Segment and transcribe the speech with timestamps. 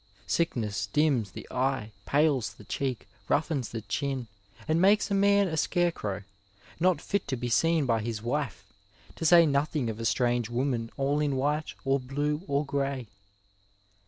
[0.25, 4.25] Sickness dims the eye, pales the cheek, roughens the chin,
[4.67, 6.23] and makes a man a scarecrow,
[6.79, 8.65] not fit to be seen by his wife,
[9.15, 13.09] to say nothing of a strange woman all in white or blue or gray.